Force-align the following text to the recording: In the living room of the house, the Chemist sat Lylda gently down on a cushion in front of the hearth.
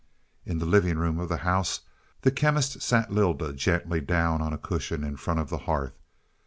In 0.47 0.57
the 0.57 0.65
living 0.65 0.97
room 0.97 1.19
of 1.19 1.29
the 1.29 1.37
house, 1.45 1.81
the 2.21 2.31
Chemist 2.31 2.81
sat 2.81 3.11
Lylda 3.11 3.53
gently 3.53 4.01
down 4.01 4.41
on 4.41 4.51
a 4.51 4.57
cushion 4.57 5.03
in 5.03 5.15
front 5.15 5.39
of 5.39 5.51
the 5.51 5.59
hearth. 5.69 5.99